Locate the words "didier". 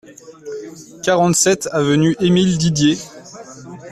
2.57-2.97